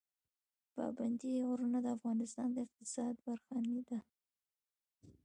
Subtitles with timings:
[0.75, 3.55] پابندی غرونه د افغانستان د اقتصاد برخه
[3.89, 3.99] ده.